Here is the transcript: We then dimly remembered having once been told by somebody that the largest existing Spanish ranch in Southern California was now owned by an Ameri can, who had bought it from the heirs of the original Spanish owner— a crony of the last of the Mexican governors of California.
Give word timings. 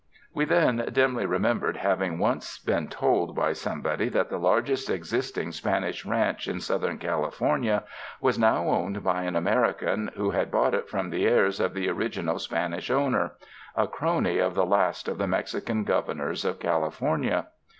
We 0.33 0.45
then 0.45 0.77
dimly 0.93 1.27
remembered 1.27 1.77
having 1.77 2.17
once 2.17 2.57
been 2.57 2.87
told 2.87 3.35
by 3.35 3.53
somebody 3.53 4.09
that 4.09 4.29
the 4.31 4.39
largest 4.39 4.89
existing 4.89 5.51
Spanish 5.51 6.07
ranch 6.07 6.47
in 6.47 6.59
Southern 6.59 6.97
California 6.97 7.83
was 8.19 8.39
now 8.39 8.67
owned 8.67 9.03
by 9.03 9.25
an 9.25 9.35
Ameri 9.35 9.77
can, 9.77 10.09
who 10.15 10.31
had 10.31 10.49
bought 10.49 10.73
it 10.73 10.89
from 10.89 11.11
the 11.11 11.27
heirs 11.27 11.59
of 11.59 11.75
the 11.75 11.87
original 11.87 12.39
Spanish 12.39 12.89
owner— 12.89 13.33
a 13.75 13.85
crony 13.85 14.39
of 14.39 14.55
the 14.55 14.65
last 14.65 15.07
of 15.07 15.19
the 15.19 15.27
Mexican 15.27 15.83
governors 15.83 16.45
of 16.45 16.59
California. 16.59 17.45